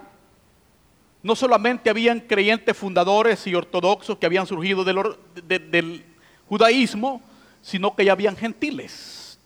[1.22, 6.04] no solamente habían creyentes fundadores y ortodoxos que habían surgido del,
[6.52, 7.22] judaísmo,
[7.62, 9.38] sino que ya habían gentiles.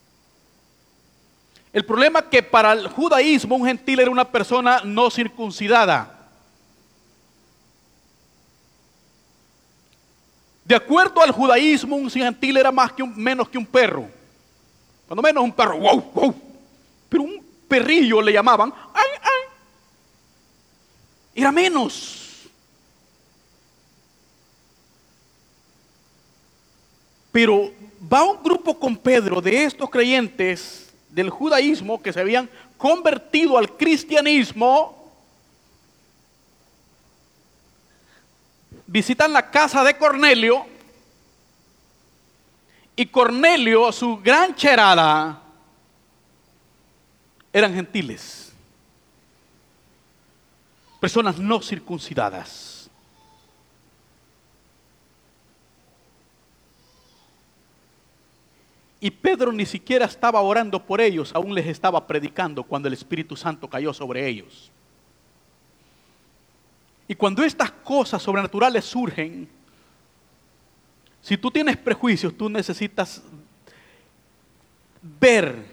[1.72, 6.28] El problema es que para el judaísmo un gentil era una persona no circuncidada.
[10.64, 14.10] De acuerdo al judaísmo, un gentil era más que un, menos que un perro.
[15.06, 16.34] Cuando menos un perro, wow, wow.
[17.08, 19.42] Pero un perrillo le llamaban, ay, ay.
[21.36, 22.25] Era menos.
[27.36, 27.70] Pero
[28.10, 33.76] va un grupo con Pedro de estos creyentes del judaísmo que se habían convertido al
[33.76, 35.12] cristianismo.
[38.86, 40.64] Visitan la casa de Cornelio.
[42.96, 45.42] Y Cornelio, su gran cherada,
[47.52, 48.50] eran gentiles.
[50.98, 52.75] Personas no circuncidadas.
[59.06, 63.36] Y Pedro ni siquiera estaba orando por ellos, aún les estaba predicando cuando el Espíritu
[63.36, 64.72] Santo cayó sobre ellos.
[67.06, 69.48] Y cuando estas cosas sobrenaturales surgen,
[71.22, 73.22] si tú tienes prejuicios, tú necesitas
[75.00, 75.64] ver,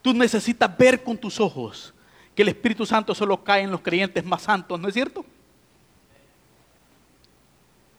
[0.00, 1.92] tú necesitas ver con tus ojos
[2.34, 5.22] que el Espíritu Santo solo cae en los creyentes más santos, ¿no es cierto?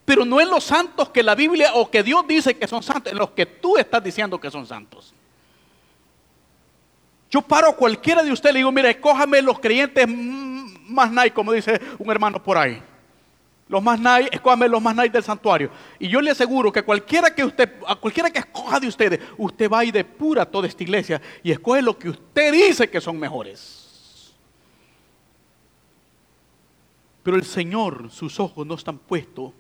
[0.06, 3.12] Pero no en los santos que la Biblia o que Dios dice que son santos,
[3.12, 5.14] en los que tú estás diciendo que son santos.
[7.30, 11.32] Yo paro a cualquiera de ustedes y le digo, mire, escójame los creyentes más nice,
[11.32, 12.82] como dice un hermano por ahí.
[13.70, 15.72] Los más nice, escójame los más nice del santuario.
[15.98, 19.70] Y yo le aseguro que cualquiera que usted, a cualquiera que escoja de ustedes, usted
[19.72, 24.36] va y depura toda esta iglesia y escoge lo que usted dice que son mejores.
[27.24, 29.54] Pero el Señor, sus ojos no están puestos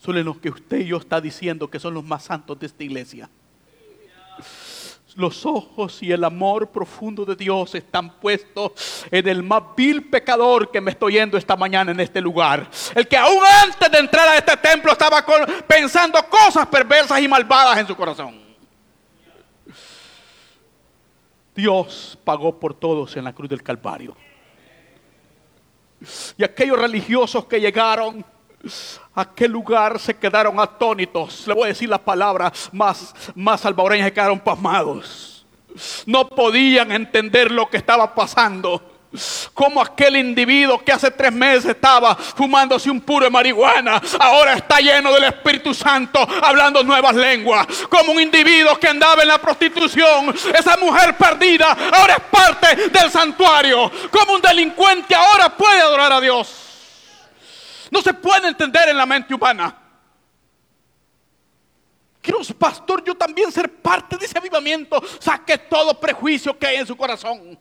[0.00, 2.82] son los que usted y yo está diciendo que son los más santos de esta
[2.82, 3.28] iglesia.
[5.14, 10.70] Los ojos y el amor profundo de Dios están puestos en el más vil pecador
[10.70, 12.70] que me estoy yendo esta mañana en este lugar.
[12.94, 15.24] El que aún antes de entrar a este templo estaba
[15.66, 18.40] pensando cosas perversas y malvadas en su corazón.
[21.54, 24.16] Dios pagó por todos en la cruz del Calvario.
[26.38, 28.24] Y aquellos religiosos que llegaron
[29.14, 31.46] aquel lugar se quedaron atónitos.
[31.46, 35.46] Le voy a decir las palabras más, más se quedaron pasmados.
[36.06, 38.82] No podían entender lo que estaba pasando.
[39.54, 44.78] Como aquel individuo que hace tres meses estaba fumándose un puro de marihuana, ahora está
[44.78, 47.66] lleno del Espíritu Santo, hablando nuevas lenguas.
[47.88, 53.10] Como un individuo que andaba en la prostitución, esa mujer perdida, ahora es parte del
[53.10, 53.90] santuario.
[54.12, 56.69] Como un delincuente ahora puede adorar a Dios.
[57.90, 59.76] No se puede entender en la mente humana.
[62.20, 65.02] Quiero, pastor, yo también ser parte de ese avivamiento.
[65.18, 67.58] Saque todo prejuicio que hay en su corazón.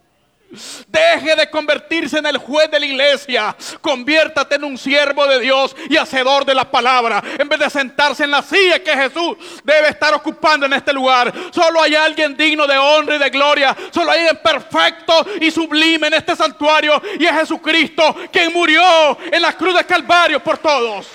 [0.88, 3.56] Deje de convertirse en el juez de la iglesia.
[3.82, 7.24] Conviértate en un siervo de Dios y hacedor de la palabra.
[7.38, 11.32] En vez de sentarse en la silla que Jesús debe estar ocupando en este lugar.
[11.52, 13.78] Solo hay alguien digno de honra y de gloria.
[13.92, 17.00] Solo hay alguien perfecto y sublime en este santuario.
[17.20, 21.08] Y es Jesucristo quien murió en la cruz de Calvario por todos.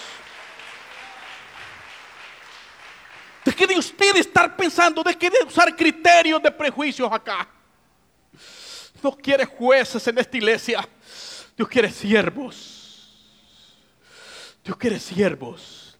[3.45, 7.47] Deje de usted estar pensando, deje de usar criterios de prejuicios acá.
[9.05, 10.89] Dios quiere jueces en esta iglesia.
[11.55, 13.13] Dios quiere siervos.
[14.65, 15.99] Dios quiere siervos.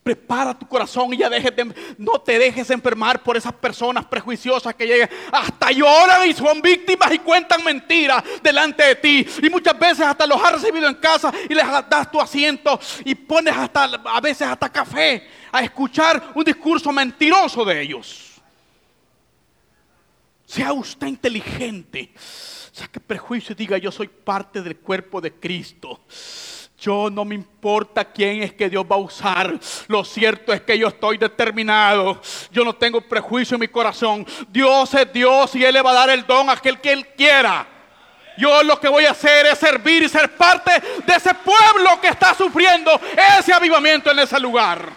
[0.00, 4.86] Prepara tu corazón y ya de, no te dejes enfermar por esas personas prejuiciosas que
[4.86, 9.26] llegan hasta lloran y son víctimas y cuentan mentiras delante de ti.
[9.42, 13.16] Y muchas veces hasta los has recibido en casa y les das tu asiento y
[13.16, 18.35] pones hasta a veces hasta café a escuchar un discurso mentiroso de ellos.
[20.46, 22.12] Sea usted inteligente.
[22.72, 26.00] Saque prejuicio y diga, yo soy parte del cuerpo de Cristo.
[26.78, 29.58] Yo no me importa quién es que Dios va a usar.
[29.88, 32.20] Lo cierto es que yo estoy determinado.
[32.52, 34.26] Yo no tengo prejuicio en mi corazón.
[34.48, 37.06] Dios es Dios y Él le va a dar el don a aquel que Él
[37.16, 37.66] quiera.
[38.38, 40.70] Yo lo que voy a hacer es servir y ser parte
[41.06, 43.00] de ese pueblo que está sufriendo
[43.38, 44.92] ese avivamiento en ese lugar.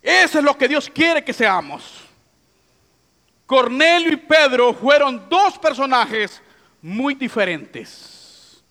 [0.00, 2.01] Eso es lo que Dios quiere que seamos.
[3.46, 6.40] Cornelio y Pedro fueron dos personajes
[6.80, 8.62] muy diferentes.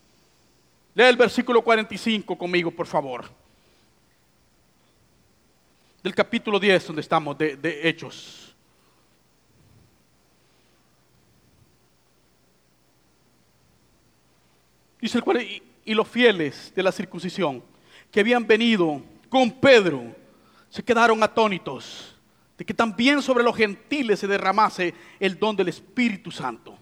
[0.94, 3.26] Lea el versículo 45 conmigo, por favor.
[6.04, 8.56] Del capítulo 10, donde estamos, de, Hechos.
[15.00, 15.42] Dice el cual,
[15.86, 17.64] y los fieles de la circuncisión
[18.12, 20.04] que habían venido con Pedro
[20.70, 22.11] se quedaron atónitos
[22.62, 26.78] de que también sobre los gentiles se derramase el don del Espíritu Santo.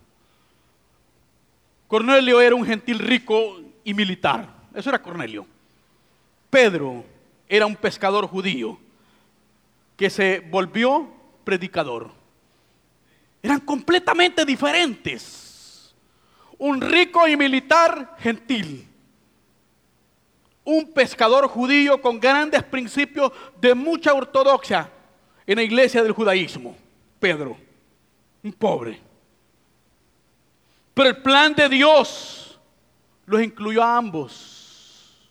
[1.88, 4.46] Cornelio era un gentil rico y militar.
[4.76, 5.48] Eso era Cornelio.
[6.50, 7.06] Pedro
[7.48, 8.78] era un pescador judío
[9.96, 11.08] que se volvió
[11.46, 12.12] predicador.
[13.42, 15.96] Eran completamente diferentes.
[16.58, 18.86] Un rico y militar gentil.
[20.66, 24.92] Un pescador judío con grandes principios de mucha ortodoxia
[25.52, 26.78] en la iglesia del judaísmo.
[27.20, 27.58] Pedro,
[28.44, 29.00] un pobre.
[30.94, 32.60] Pero el plan de Dios
[33.26, 35.28] los incluyó a ambos.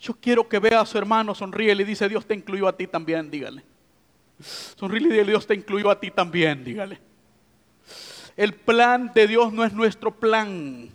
[0.00, 2.76] Yo quiero que vea a su hermano, sonríe y le dice, Dios te incluyó a
[2.76, 3.64] ti también, dígale.
[4.76, 7.00] Sonríe y dile, Dios te incluyó a ti también, dígale.
[8.36, 10.90] El plan de Dios no es nuestro plan.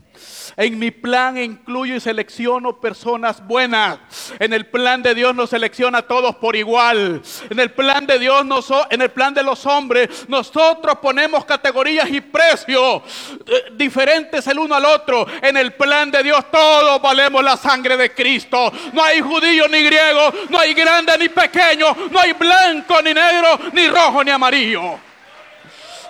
[0.57, 3.99] En mi plan incluyo y selecciono personas buenas.
[4.39, 7.21] En el plan de Dios nos selecciona a todos por igual.
[7.49, 8.45] En el plan de Dios,
[8.89, 13.03] en el plan de los hombres, nosotros ponemos categorías y precios
[13.47, 15.25] eh, diferentes el uno al otro.
[15.41, 18.71] En el plan de Dios todos valemos la sangre de Cristo.
[18.93, 23.59] No hay judío ni griego, no hay grande ni pequeño, no hay blanco ni negro,
[23.73, 24.99] ni rojo ni amarillo.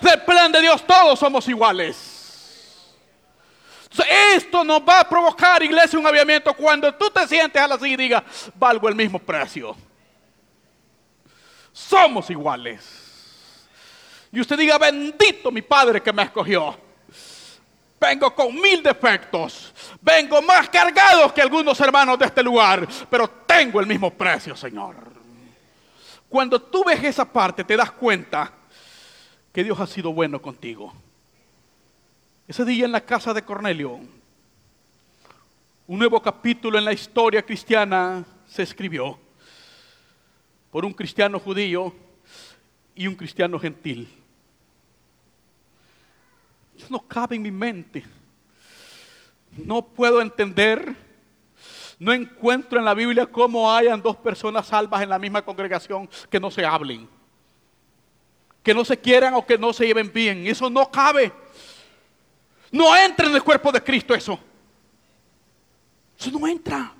[0.02, 2.09] Del plan de Dios todos somos iguales.
[4.36, 7.94] Esto nos va a provocar, iglesia, un aviamiento cuando tú te sientes a la silla
[7.94, 8.24] y digas,
[8.56, 9.76] valgo el mismo precio.
[11.72, 13.10] Somos iguales.
[14.32, 16.78] Y usted diga, bendito mi Padre que me escogió.
[18.00, 19.74] Vengo con mil defectos.
[20.00, 22.88] Vengo más cargado que algunos hermanos de este lugar.
[23.10, 24.96] Pero tengo el mismo precio, Señor.
[26.30, 28.54] Cuando tú ves esa parte, te das cuenta
[29.52, 30.94] que Dios ha sido bueno contigo.
[32.50, 34.00] Ese día en la casa de Cornelio,
[35.86, 39.20] un nuevo capítulo en la historia cristiana se escribió
[40.72, 41.94] por un cristiano judío
[42.96, 44.10] y un cristiano gentil.
[46.76, 48.04] Eso no cabe en mi mente.
[49.52, 50.96] No puedo entender,
[52.00, 56.40] no encuentro en la Biblia cómo hayan dos personas salvas en la misma congregación que
[56.40, 57.08] no se hablen,
[58.64, 60.48] que no se quieran o que no se lleven bien.
[60.48, 61.32] Eso no cabe.
[62.72, 64.40] No entra en el cuerpo de Cristo eso.
[66.18, 66.94] Eso no entra.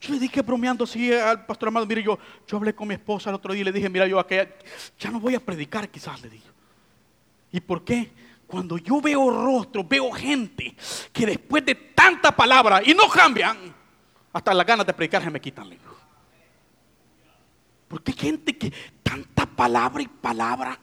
[0.00, 3.30] Yo le dije bromeando así al pastor amado, mire, yo, yo hablé con mi esposa
[3.30, 4.48] el otro día y le dije, mira, yo aquella,
[4.98, 6.48] ya no voy a predicar quizás, le dije.
[7.50, 8.12] ¿Y por qué?
[8.46, 10.74] Cuando yo veo rostros, veo gente
[11.12, 13.74] que después de tanta palabra y no cambian,
[14.32, 15.68] hasta las ganas de predicar se me quitan.
[15.68, 15.78] Le
[17.88, 20.78] ¿Por qué gente que tanta palabra y palabra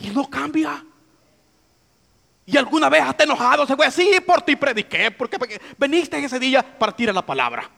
[0.00, 0.84] y no cambia?
[2.44, 5.10] Y alguna vez hasta enojado se fue así por ti prediqué.
[5.10, 5.38] Porque,
[5.78, 7.68] veniste ese día para tirar la palabra.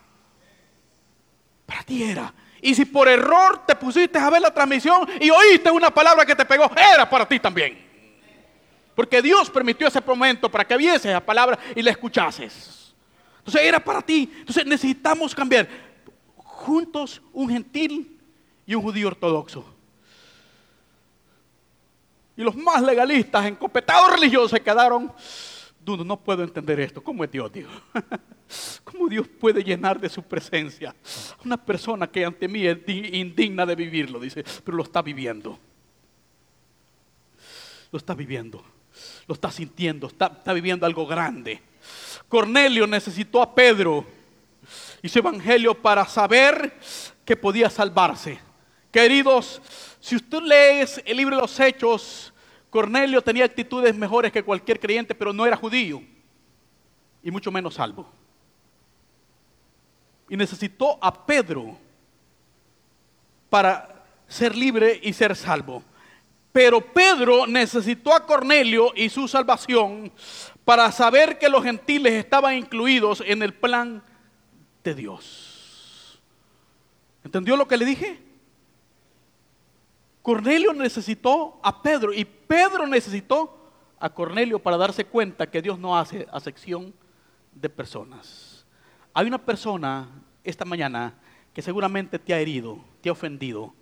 [1.66, 2.32] Para ti era.
[2.62, 6.34] Y si por error te pusiste a ver la transmisión y oíste una palabra que
[6.34, 7.84] te pegó, era para ti también.
[8.94, 12.94] Porque Dios permitió ese momento para que vieses la palabra y la escuchases.
[13.38, 14.32] Entonces era para ti.
[14.38, 15.68] Entonces necesitamos cambiar
[16.36, 18.18] juntos un gentil
[18.64, 19.73] y un judío ortodoxo.
[22.36, 25.12] Y los más legalistas, encopetados religiosos, se quedaron.
[25.84, 27.02] Dudo, no puedo entender esto.
[27.02, 27.70] ¿Cómo es Dios, Dios?
[28.84, 30.94] ¿Cómo Dios puede llenar de su presencia
[31.44, 34.18] una persona que ante mí es indigna de vivirlo?
[34.18, 35.58] Dice, pero lo está viviendo.
[37.92, 38.64] Lo está viviendo.
[39.26, 40.06] Lo está sintiendo.
[40.06, 41.60] Está, está viviendo algo grande.
[42.28, 44.04] Cornelio necesitó a Pedro
[45.02, 46.78] y su evangelio para saber
[47.24, 48.38] que podía salvarse.
[48.90, 49.60] Queridos,
[50.04, 52.30] si usted lee el libro de los Hechos,
[52.68, 56.02] Cornelio tenía actitudes mejores que cualquier creyente, pero no era judío
[57.22, 58.06] y mucho menos salvo.
[60.28, 61.78] Y necesitó a Pedro
[63.48, 65.82] para ser libre y ser salvo.
[66.52, 70.12] Pero Pedro necesitó a Cornelio y su salvación
[70.66, 74.02] para saber que los gentiles estaban incluidos en el plan
[74.82, 76.20] de Dios.
[77.24, 78.33] ¿Entendió lo que le dije?
[80.24, 83.70] Cornelio necesitó a Pedro y Pedro necesitó
[84.00, 86.94] a Cornelio para darse cuenta que Dios no hace acepción
[87.52, 88.64] de personas.
[89.12, 90.08] Hay una persona
[90.42, 91.12] esta mañana
[91.52, 93.74] que seguramente te ha herido, te ha ofendido.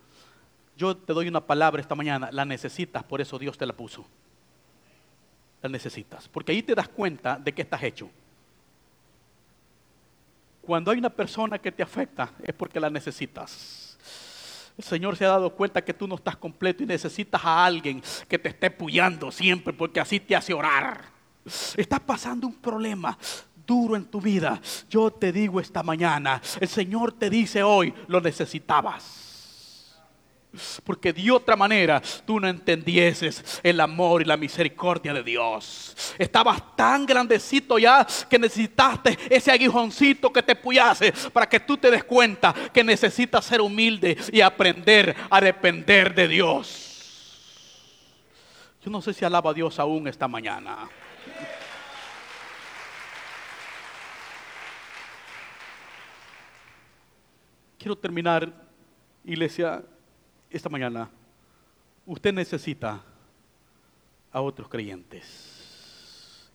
[0.76, 4.04] Yo te doy una palabra esta mañana, la necesitas, por eso Dios te la puso.
[5.62, 8.10] La necesitas, porque ahí te das cuenta de que estás hecho.
[10.60, 13.91] Cuando hay una persona que te afecta es porque la necesitas.
[14.76, 18.02] El Señor se ha dado cuenta que tú no estás completo y necesitas a alguien
[18.28, 21.04] que te esté puyando siempre porque así te hace orar.
[21.76, 23.18] Estás pasando un problema
[23.66, 24.60] duro en tu vida.
[24.88, 29.31] Yo te digo esta mañana, el Señor te dice hoy, lo necesitabas.
[30.84, 35.96] Porque de otra manera tú no entendieses el amor y la misericordia de Dios.
[36.18, 41.90] Estabas tan grandecito ya que necesitaste ese aguijoncito que te puyase para que tú te
[41.90, 46.88] des cuenta que necesitas ser humilde y aprender a depender de Dios.
[48.84, 50.88] Yo no sé si alaba a Dios aún esta mañana.
[57.78, 58.52] Quiero terminar,
[59.24, 59.82] iglesia,
[60.52, 61.10] esta mañana.
[62.06, 63.02] Usted necesita
[64.32, 66.50] a otros creyentes.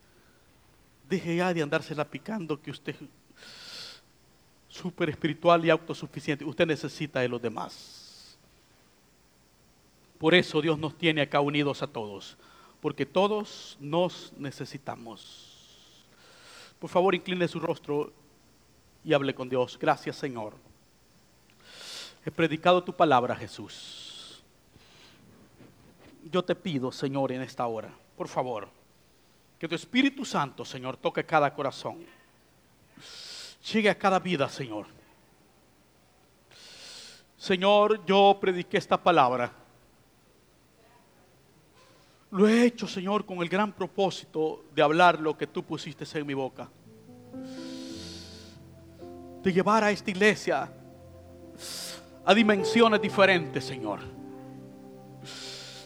[1.08, 4.02] Deje ya de andársela picando que usted es
[4.68, 6.44] súper espiritual y autosuficiente.
[6.44, 8.38] Usted necesita de los demás.
[10.18, 12.36] Por eso Dios nos tiene acá unidos a todos.
[12.80, 16.06] Porque todos nos necesitamos.
[16.78, 18.12] Por favor, incline su rostro
[19.02, 19.78] y hable con Dios.
[19.80, 20.67] Gracias, Señor.
[22.28, 24.44] He predicado tu palabra, Jesús.
[26.30, 28.68] Yo te pido, Señor, en esta hora, por favor,
[29.58, 32.04] que tu Espíritu Santo, Señor, toque cada corazón.
[33.72, 34.84] Llegue a cada vida, Señor.
[37.38, 39.50] Señor, yo prediqué esta palabra.
[42.30, 46.26] Lo he hecho, Señor, con el gran propósito de hablar lo que tú pusiste en
[46.26, 46.68] mi boca.
[49.42, 50.70] De llevar a esta iglesia
[52.28, 54.00] a dimensiones diferentes, Señor.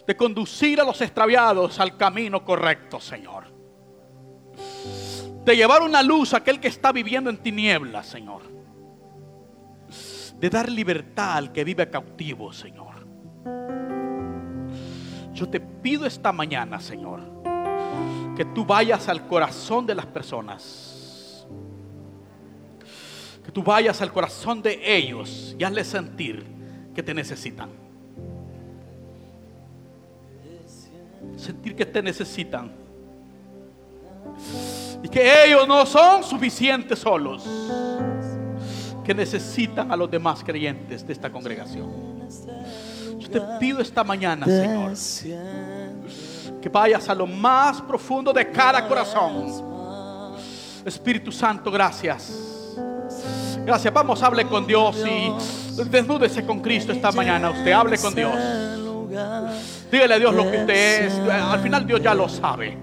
[0.05, 3.45] De conducir a los extraviados al camino correcto, Señor.
[5.45, 8.41] De llevar una luz a aquel que está viviendo en tinieblas, Señor.
[10.35, 13.07] De dar libertad al que vive cautivo, Señor.
[15.33, 17.21] Yo te pido esta mañana, Señor,
[18.35, 20.92] que tú vayas al corazón de las personas
[23.53, 26.43] tú vayas al corazón de ellos y hazles sentir
[26.93, 27.69] que te necesitan.
[31.37, 32.71] Sentir que te necesitan.
[35.03, 37.47] Y que ellos no son suficientes solos.
[39.05, 42.23] Que necesitan a los demás creyentes de esta congregación.
[43.19, 44.93] Yo te pido esta mañana, Señor,
[46.61, 50.33] que vayas a lo más profundo de cada corazón.
[50.85, 52.52] Espíritu Santo, gracias
[53.65, 53.93] Gracias.
[53.93, 55.31] Vamos, hable con Dios y
[55.89, 57.49] desnúdese con Cristo esta mañana.
[57.49, 58.33] Usted hable con Dios.
[59.91, 61.13] Dígale a Dios lo que usted es.
[61.29, 62.77] Al final Dios ya lo sabe.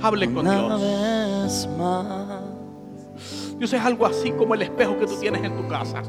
[0.00, 1.68] Hable con Dios.
[3.58, 6.02] Dios es algo así como el espejo que tú tienes en tu casa.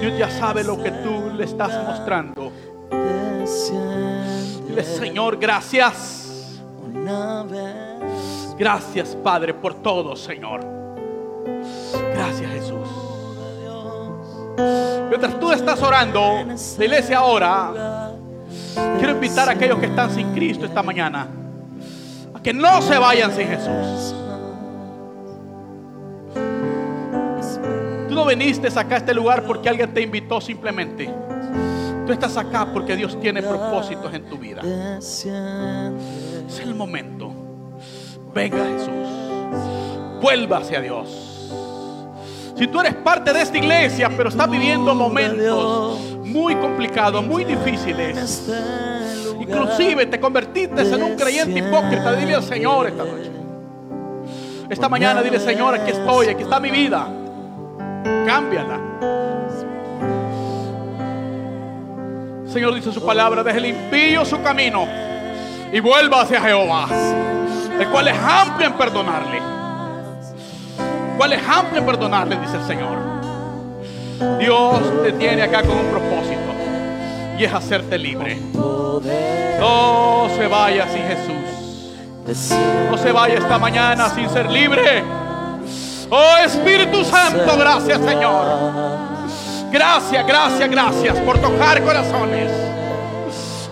[0.00, 2.52] Dios ya sabe lo que tú le estás mostrando.
[4.66, 6.60] Dile, Señor, gracias.
[8.58, 10.60] Gracias, Padre, por todo, Señor.
[12.14, 12.88] Gracias, Jesús.
[15.08, 18.12] Mientras tú estás orando, la iglesia ahora,
[18.98, 21.28] quiero invitar a aquellos que están sin Cristo esta mañana
[22.34, 24.14] a que no se vayan sin Jesús.
[28.08, 31.08] Tú no viniste acá a este lugar porque alguien te invitó simplemente.
[32.06, 34.62] Tú estás acá porque Dios tiene propósitos en tu vida.
[34.98, 35.24] Es
[36.62, 37.37] el momento.
[38.38, 40.20] Venga Jesús.
[40.22, 41.50] Vuelva hacia Dios.
[42.56, 48.48] Si tú eres parte de esta iglesia, pero estás viviendo momentos muy complicados, muy difíciles,
[49.40, 53.32] inclusive te convertiste en un creyente hipócrita, dile al Señor esta noche.
[54.70, 57.08] Esta mañana dile, Señor, aquí estoy, aquí está mi vida.
[58.24, 58.78] Cámbiala.
[62.46, 64.86] Señor dice su palabra, deje el impío su camino
[65.72, 66.86] y vuelva hacia Jehová
[67.78, 69.40] el cual es amplio en perdonarle.
[71.16, 72.98] cual es amplio en perdonarle, dice el Señor.
[74.38, 76.38] Dios te tiene acá con un propósito
[77.38, 78.36] y es hacerte libre.
[79.60, 81.38] No se vaya sin Jesús.
[82.90, 85.02] No se vaya esta mañana sin ser libre.
[86.10, 88.46] Oh Espíritu Santo, gracias Señor.
[89.70, 92.50] Gracias, gracias, gracias por tocar corazones.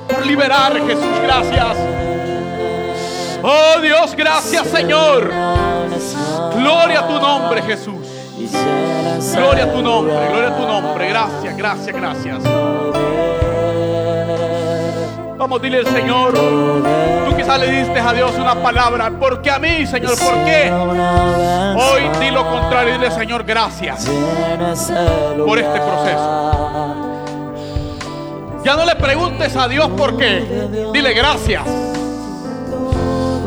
[0.08, 2.05] Por liberar Jesús, gracias.
[3.42, 5.30] Oh Dios, gracias Señor.
[6.54, 8.06] Gloria a tu nombre Jesús.
[9.34, 11.08] Gloria a tu nombre, gloria a tu nombre.
[11.08, 12.42] Gracias, gracias, gracias.
[15.38, 16.32] Vamos, dile al Señor.
[16.32, 19.10] Tú quizás le diste a Dios una palabra.
[19.10, 20.18] ¿Por qué a mí, Señor?
[20.18, 20.72] ¿Por qué?
[20.72, 22.94] Hoy di lo contrario.
[22.94, 24.06] Dile, Señor, gracias
[25.46, 26.94] por este proceso.
[28.64, 30.90] Ya no le preguntes a Dios por qué.
[30.92, 31.62] Dile gracias.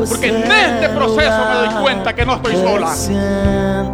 [0.08, 2.94] Porque en este proceso me doy cuenta que no estoy sola.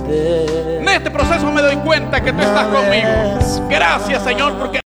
[0.08, 3.68] En este proceso me doy cuenta que tú estás conmigo.
[3.68, 4.85] Gracias, Señor, porque